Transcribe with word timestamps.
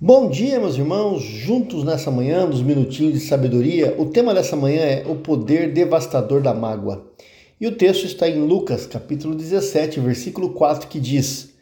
Bom 0.00 0.30
dia, 0.30 0.60
meus 0.60 0.76
irmãos, 0.76 1.24
juntos 1.24 1.82
nessa 1.82 2.08
manhã, 2.08 2.46
nos 2.46 2.62
minutinhos 2.62 3.14
de 3.14 3.18
sabedoria. 3.18 3.96
O 3.98 4.06
tema 4.06 4.32
dessa 4.32 4.54
manhã 4.54 4.80
é 4.80 5.04
o 5.04 5.16
poder 5.16 5.72
devastador 5.72 6.40
da 6.40 6.54
mágoa. 6.54 7.10
E 7.60 7.66
o 7.66 7.74
texto 7.74 8.06
está 8.06 8.28
em 8.28 8.46
Lucas, 8.46 8.86
capítulo 8.86 9.34
17, 9.34 9.98
versículo 9.98 10.50
4, 10.50 10.86
que 10.86 11.00
diz: 11.00 11.52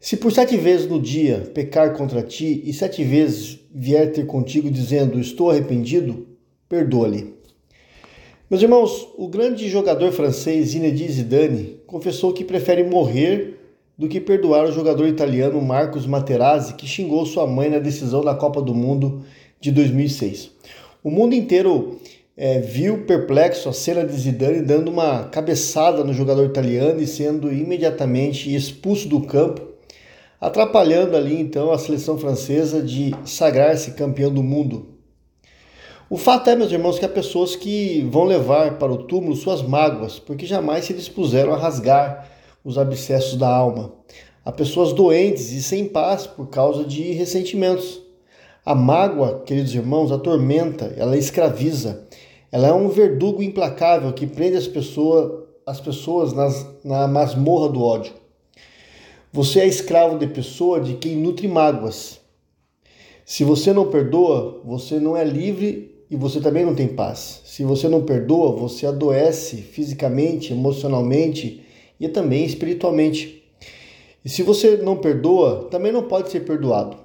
Se 0.00 0.16
por 0.16 0.32
sete 0.32 0.56
vezes 0.56 0.88
no 0.88 0.98
dia 0.98 1.50
pecar 1.52 1.94
contra 1.94 2.22
ti 2.22 2.62
e 2.64 2.72
sete 2.72 3.04
vezes 3.04 3.60
vier 3.70 4.10
ter 4.10 4.24
contigo 4.24 4.70
dizendo 4.70 5.20
estou 5.20 5.50
arrependido, 5.50 6.26
perdoa-lhe. 6.70 7.34
Meus 8.48 8.62
irmãos, 8.62 9.06
o 9.18 9.28
grande 9.28 9.68
jogador 9.68 10.12
francês 10.12 10.68
Zinedine 10.68 11.12
Zidane 11.12 11.80
confessou 11.86 12.32
que 12.32 12.42
prefere 12.42 12.84
morrer 12.84 13.55
do 13.98 14.08
que 14.08 14.20
perdoar 14.20 14.66
o 14.66 14.72
jogador 14.72 15.06
italiano 15.06 15.60
Marcos 15.62 16.06
Materazzi, 16.06 16.74
que 16.74 16.86
xingou 16.86 17.24
sua 17.24 17.46
mãe 17.46 17.70
na 17.70 17.78
decisão 17.78 18.22
da 18.22 18.34
Copa 18.34 18.60
do 18.60 18.74
Mundo 18.74 19.24
de 19.58 19.72
2006. 19.72 20.50
O 21.02 21.10
mundo 21.10 21.34
inteiro 21.34 21.98
é, 22.36 22.60
viu 22.60 23.06
perplexo 23.06 23.68
a 23.68 23.72
cena 23.72 24.04
de 24.04 24.12
Zidane 24.12 24.60
dando 24.60 24.90
uma 24.90 25.24
cabeçada 25.24 26.04
no 26.04 26.12
jogador 26.12 26.44
italiano 26.44 27.00
e 27.00 27.06
sendo 27.06 27.50
imediatamente 27.50 28.54
expulso 28.54 29.08
do 29.08 29.22
campo, 29.22 29.62
atrapalhando 30.38 31.16
ali 31.16 31.40
então 31.40 31.72
a 31.72 31.78
seleção 31.78 32.18
francesa 32.18 32.82
de 32.82 33.14
sagrar-se 33.24 33.92
campeão 33.92 34.30
do 34.30 34.42
mundo. 34.42 34.94
O 36.10 36.18
fato 36.18 36.50
é, 36.50 36.54
meus 36.54 36.70
irmãos, 36.70 36.98
que 36.98 37.04
há 37.04 37.08
pessoas 37.08 37.56
que 37.56 38.06
vão 38.10 38.24
levar 38.24 38.78
para 38.78 38.92
o 38.92 39.04
túmulo 39.04 39.34
suas 39.34 39.62
mágoas, 39.62 40.18
porque 40.18 40.46
jamais 40.46 40.84
se 40.84 40.92
dispuseram 40.92 41.52
a 41.52 41.56
rasgar 41.56 42.35
os 42.66 42.76
abscessos 42.76 43.38
da 43.38 43.48
alma. 43.48 43.92
Há 44.44 44.50
pessoas 44.50 44.92
doentes 44.92 45.52
e 45.52 45.62
sem 45.62 45.84
paz 45.86 46.26
por 46.26 46.48
causa 46.48 46.82
de 46.84 47.12
ressentimentos. 47.12 48.02
A 48.64 48.74
mágoa, 48.74 49.42
queridos 49.46 49.72
irmãos, 49.72 50.10
atormenta, 50.10 50.92
ela 50.96 51.16
escraviza. 51.16 52.08
Ela 52.50 52.66
é 52.66 52.72
um 52.72 52.88
verdugo 52.88 53.40
implacável 53.40 54.12
que 54.12 54.26
prende 54.26 54.56
as 54.56 54.66
pessoas, 54.66 55.44
as 55.64 55.80
pessoas 55.80 56.32
nas, 56.32 56.66
na 56.84 57.06
masmorra 57.06 57.68
do 57.68 57.80
ódio. 57.80 58.14
Você 59.32 59.60
é 59.60 59.66
escravo 59.66 60.18
de 60.18 60.26
pessoa 60.26 60.80
de 60.80 60.94
quem 60.94 61.14
nutre 61.14 61.46
mágoas. 61.46 62.18
Se 63.24 63.44
você 63.44 63.72
não 63.72 63.90
perdoa, 63.90 64.60
você 64.64 64.98
não 64.98 65.16
é 65.16 65.22
livre 65.22 66.04
e 66.10 66.16
você 66.16 66.40
também 66.40 66.64
não 66.64 66.74
tem 66.74 66.88
paz. 66.88 67.42
Se 67.44 67.62
você 67.62 67.88
não 67.88 68.02
perdoa, 68.02 68.56
você 68.56 68.86
adoece 68.86 69.58
fisicamente, 69.58 70.52
emocionalmente 70.52 71.64
e 71.98 72.08
também 72.08 72.44
espiritualmente. 72.44 73.44
E 74.24 74.28
se 74.28 74.42
você 74.42 74.76
não 74.76 74.96
perdoa, 74.96 75.68
também 75.70 75.92
não 75.92 76.02
pode 76.02 76.30
ser 76.30 76.40
perdoado. 76.40 76.96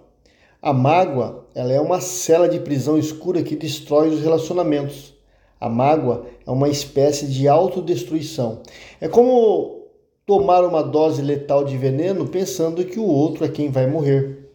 A 0.62 0.74
mágoa, 0.74 1.46
ela 1.56 1.72
é 1.72 1.80
uma 1.82 2.00
cela 2.00 2.48
de 2.48 2.60
prisão 2.60 2.98
escura 2.98 3.44
que 3.44 3.56
destrói 3.56 4.10
os 4.10 4.22
relacionamentos. 4.22 5.14
A 5.60 5.70
mágoa 5.70 6.26
é 6.46 6.52
uma 6.52 6.70
espécie 6.70 7.28
de 7.28 7.48
autodestruição. 7.48 8.62
É 9.00 9.08
como 9.08 9.88
tomar 10.26 10.64
uma 10.64 10.82
dose 10.82 11.22
letal 11.22 11.64
de 11.64 11.78
veneno 11.78 12.28
pensando 12.28 12.86
que 12.86 13.00
o 13.00 13.06
outro 13.06 13.46
é 13.46 13.50
quem 13.50 13.70
vai 13.70 13.86
morrer. 13.86 14.50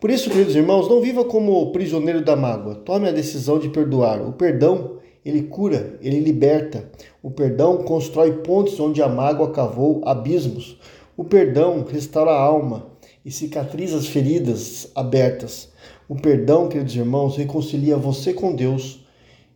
Por 0.00 0.10
isso, 0.10 0.30
queridos 0.30 0.54
irmãos, 0.54 0.88
não 0.88 1.00
viva 1.00 1.24
como 1.24 1.72
prisioneiro 1.72 2.24
da 2.24 2.36
mágoa. 2.36 2.76
Tome 2.76 3.08
a 3.08 3.12
decisão 3.12 3.58
de 3.58 3.68
perdoar. 3.68 4.20
O 4.20 4.32
perdão 4.32 4.98
ele 5.24 5.42
cura, 5.42 5.98
ele 6.00 6.20
liberta. 6.20 6.90
O 7.22 7.30
perdão 7.30 7.78
constrói 7.78 8.38
pontes 8.38 8.78
onde 8.80 9.02
a 9.02 9.08
mágoa 9.08 9.50
cavou 9.50 10.02
abismos. 10.04 10.78
O 11.16 11.24
perdão 11.24 11.84
restaura 11.84 12.30
a 12.30 12.40
alma 12.40 12.86
e 13.24 13.30
cicatriza 13.30 13.98
as 13.98 14.06
feridas 14.06 14.90
abertas. 14.94 15.68
O 16.08 16.14
perdão, 16.14 16.68
queridos 16.68 16.96
irmãos, 16.96 17.36
reconcilia 17.36 17.96
você 17.96 18.32
com 18.32 18.54
Deus 18.54 19.04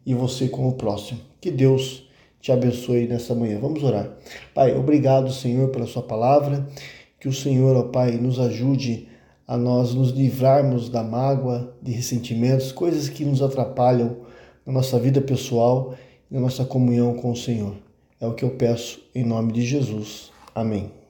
e 0.04 0.14
você 0.14 0.48
com 0.48 0.68
o 0.68 0.72
próximo. 0.72 1.20
Que 1.40 1.50
Deus 1.50 2.06
te 2.40 2.52
abençoe 2.52 3.06
nessa 3.06 3.34
manhã. 3.34 3.58
Vamos 3.60 3.82
orar. 3.82 4.10
Pai, 4.54 4.76
obrigado, 4.76 5.32
Senhor, 5.32 5.68
pela 5.70 5.86
sua 5.86 6.02
palavra. 6.02 6.66
Que 7.18 7.28
o 7.28 7.32
Senhor, 7.32 7.76
ó 7.76 7.84
Pai, 7.84 8.12
nos 8.12 8.40
ajude 8.40 9.08
a 9.46 9.56
nós 9.56 9.94
nos 9.94 10.10
livrarmos 10.10 10.88
da 10.88 11.02
mágoa, 11.02 11.74
de 11.80 11.92
ressentimentos, 11.92 12.72
coisas 12.72 13.08
que 13.08 13.24
nos 13.24 13.42
atrapalham 13.42 14.16
na 14.66 14.72
nossa 14.72 14.98
vida 14.98 15.20
pessoal 15.20 15.94
e 16.30 16.34
na 16.34 16.40
nossa 16.40 16.64
comunhão 16.64 17.14
com 17.14 17.30
o 17.30 17.36
Senhor. 17.36 17.74
É 18.20 18.26
o 18.26 18.34
que 18.34 18.44
eu 18.44 18.50
peço 18.50 19.00
em 19.14 19.24
nome 19.24 19.52
de 19.52 19.62
Jesus. 19.62 20.30
Amém. 20.54 21.01